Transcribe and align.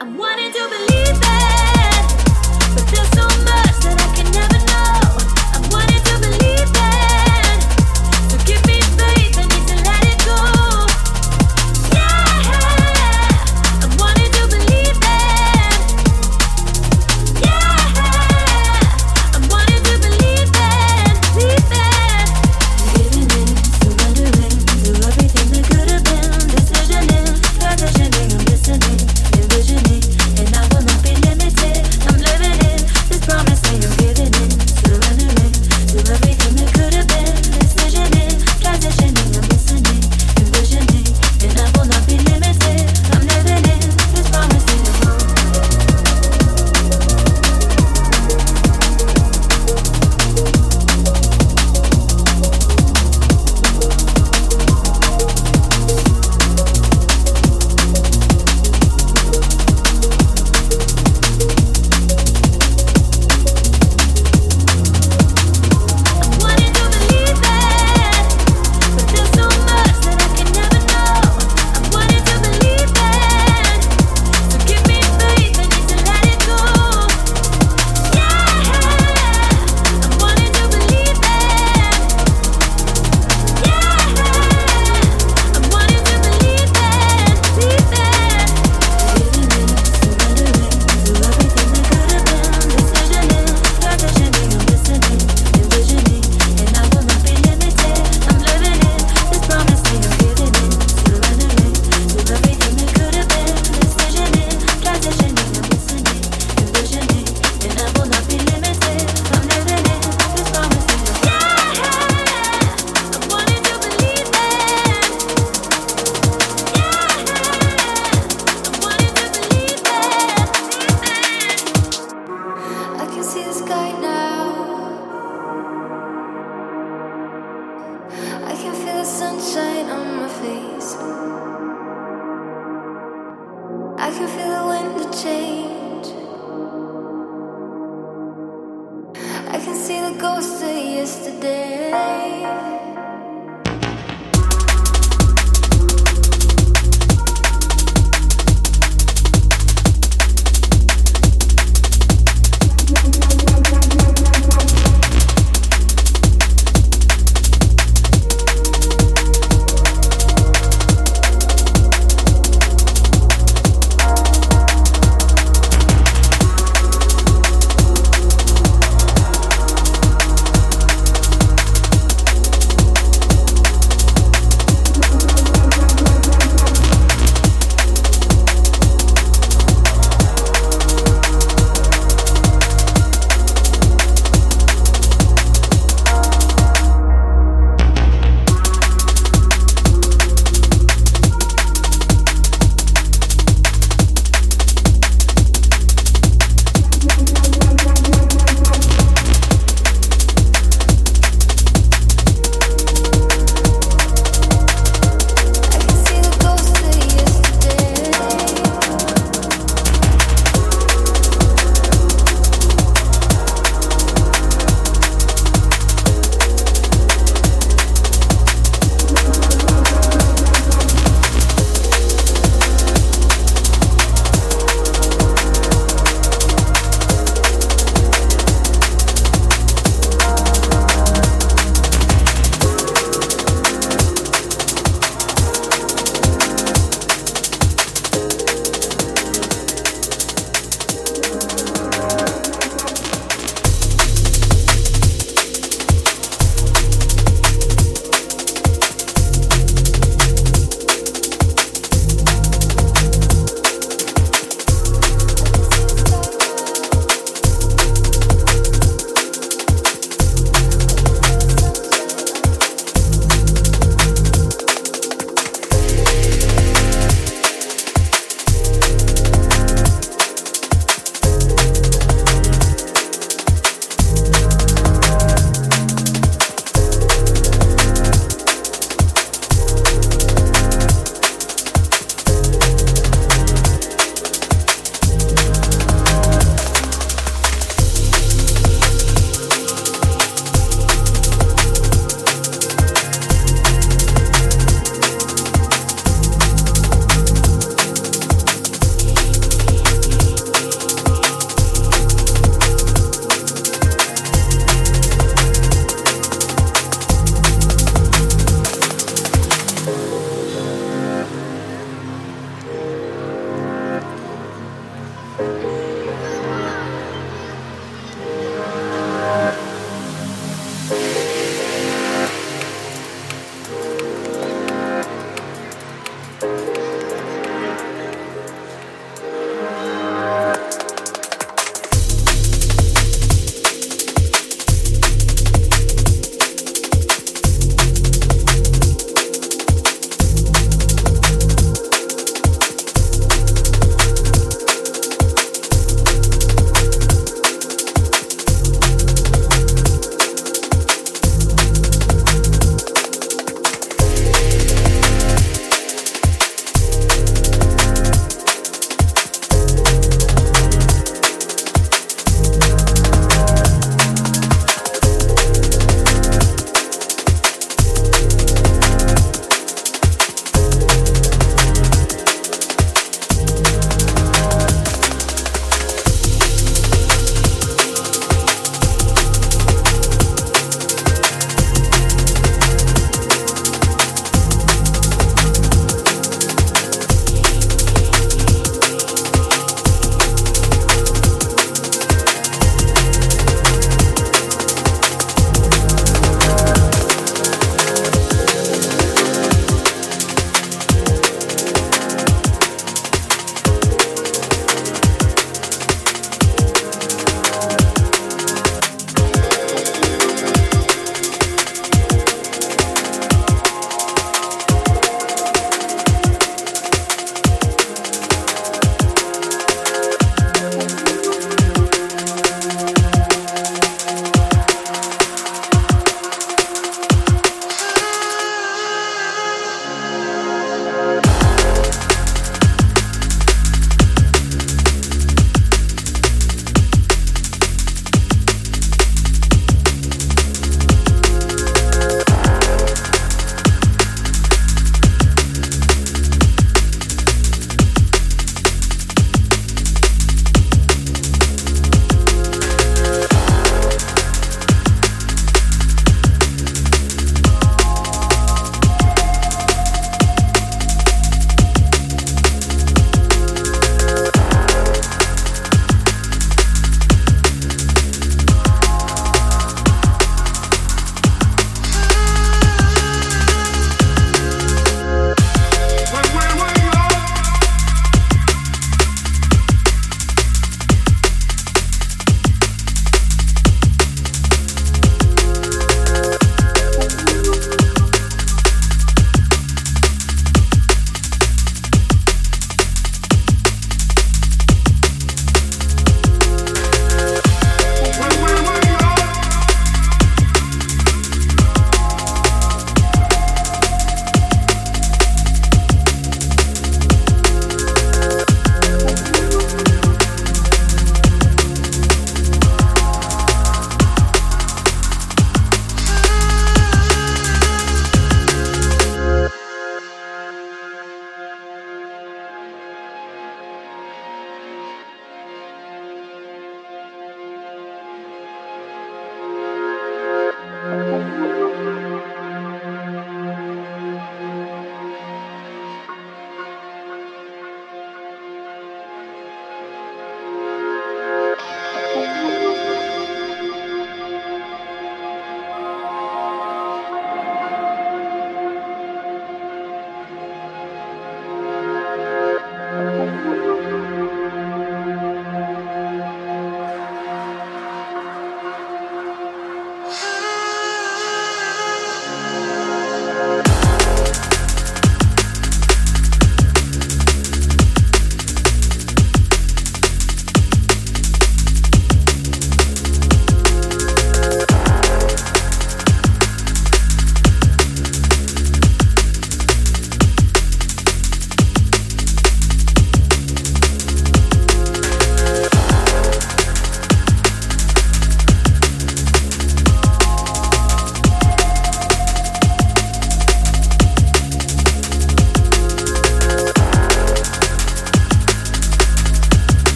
I'm 0.00 0.16
wanting 0.16 0.52
to 0.52 0.68
believe. 0.68 0.87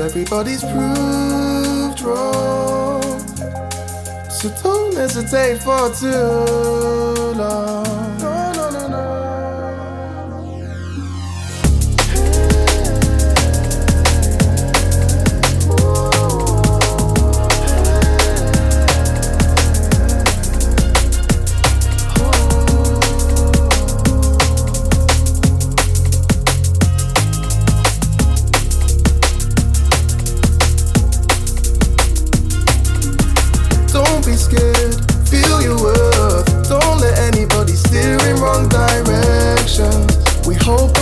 Everybody's 0.00 0.62
proved 0.62 2.00
wrong. 2.00 3.02
So 4.30 4.48
don't 4.62 4.94
hesitate 4.94 5.58
for 5.58 5.90
too 5.94 6.95
scared. 34.46 34.94
Feel 35.26 35.60
your 35.60 35.78
worth. 35.82 36.46
Don't 36.68 36.98
let 37.00 37.18
anybody 37.18 37.74
steer 37.74 38.18
in 38.28 38.36
wrong 38.36 38.68
directions. 38.68 40.14
We 40.46 40.54
hope 40.54 40.96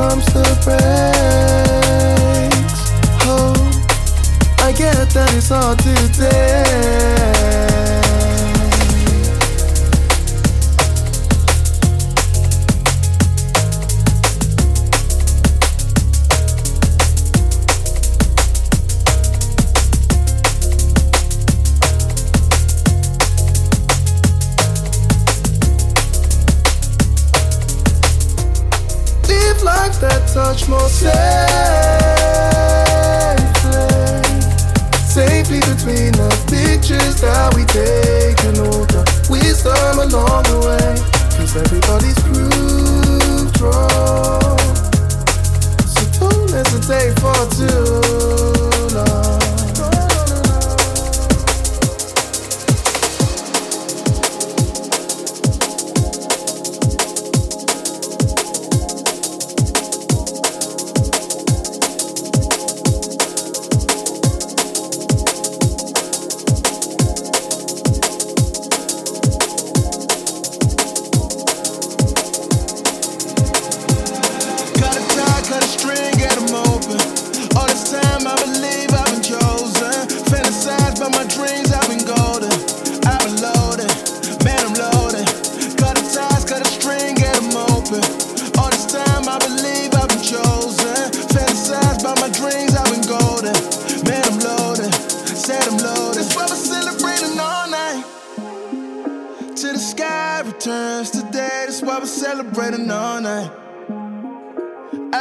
from 0.00 0.29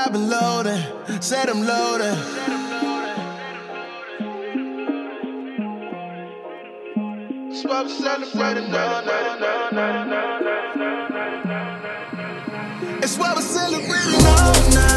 I've 0.10 0.14
been 0.14 0.28
loaded, 0.28 1.24
said 1.24 1.50
I'm 1.50 1.62
loading. 1.68 2.16
Celebrating. 7.54 8.74
It's 13.04 13.18
what 13.20 13.36
we're 13.36 13.42
celebrating. 13.44 14.89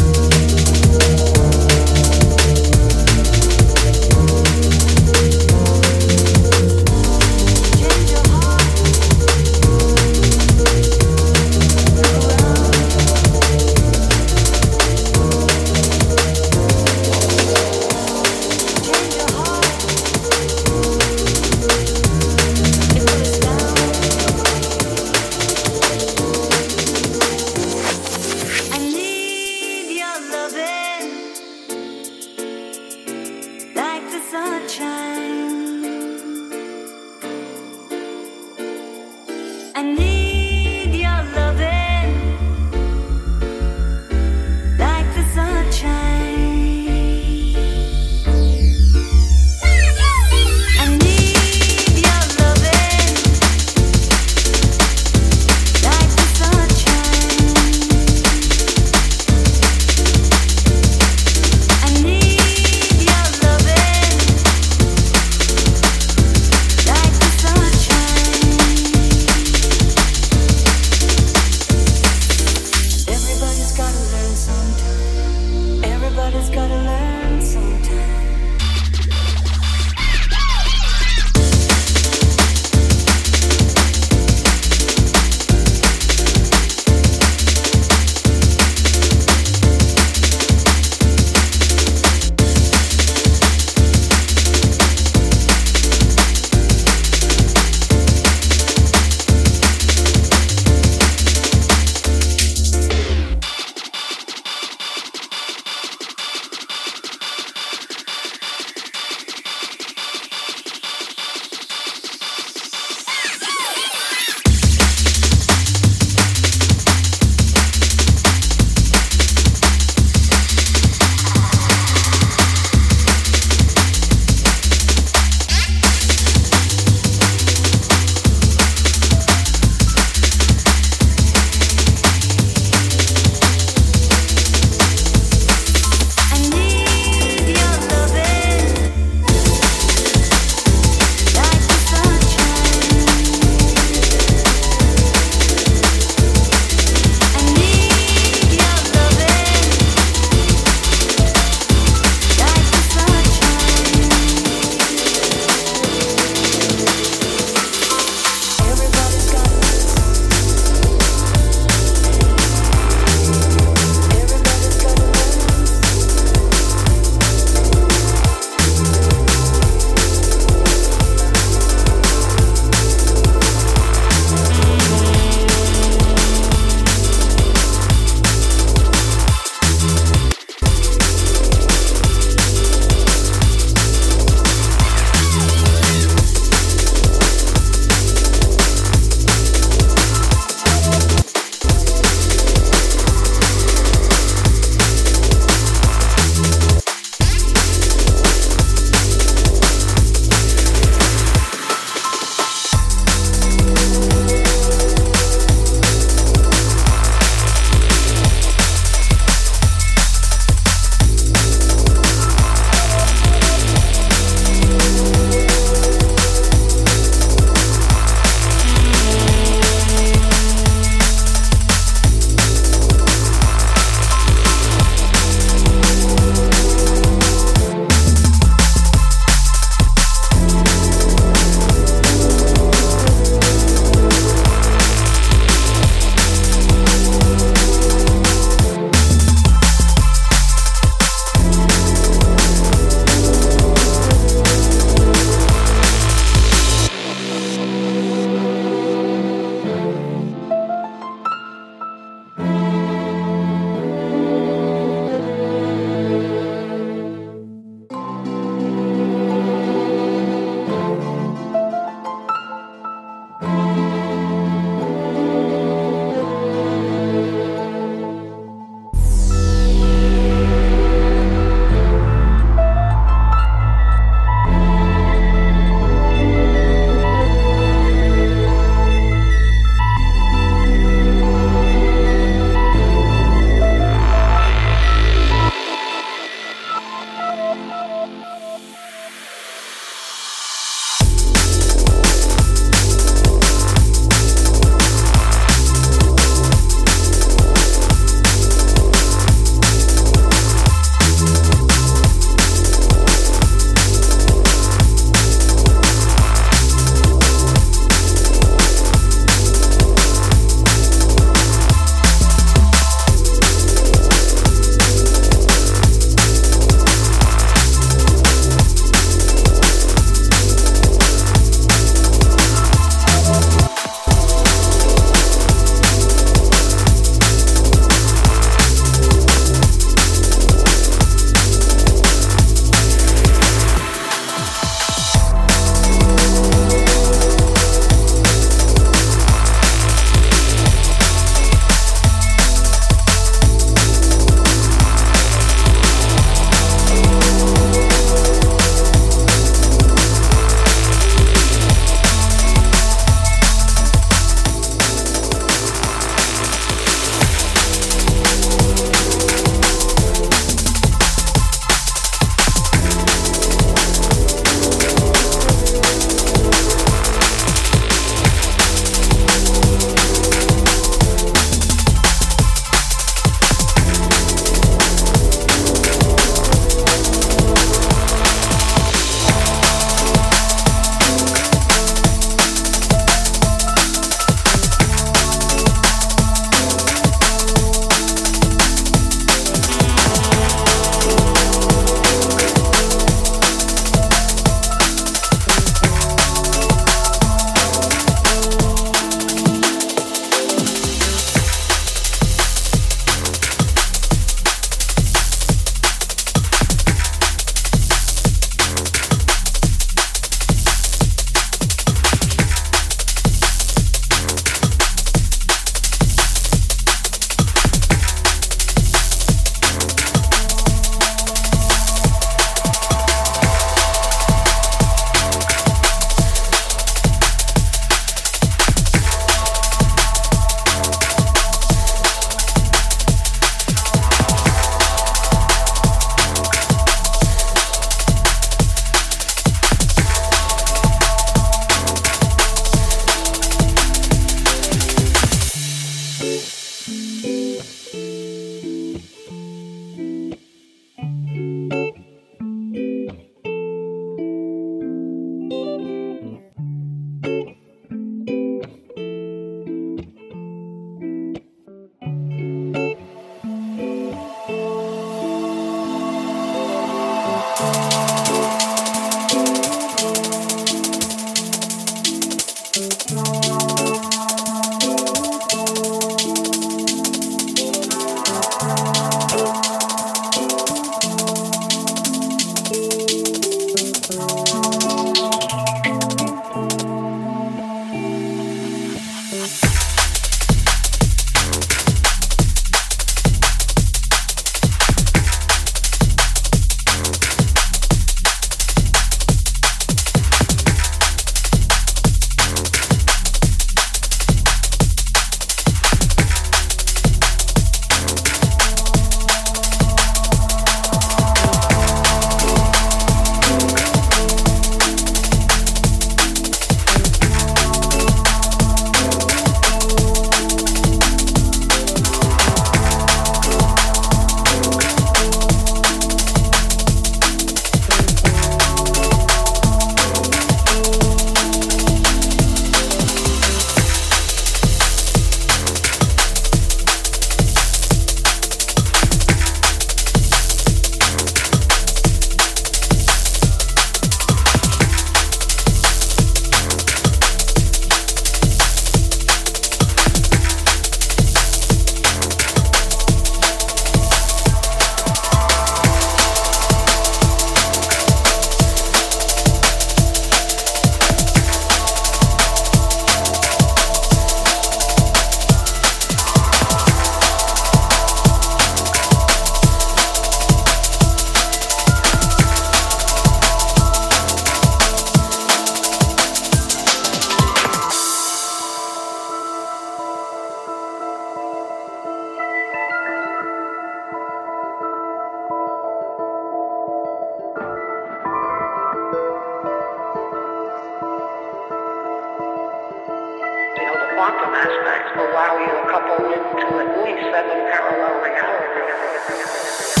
quantum 594.21 594.53
aspects 594.53 595.17
allow 595.17 595.57
you 595.57 595.65
to 595.65 595.89
couple 595.89 596.29
into 596.29 596.77
at 596.77 596.89
least 597.03 597.25
seven 597.33 597.57
parallel 597.73 598.21
realities. 598.21 600.00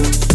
Inside 0.00 0.24
you 0.24 0.29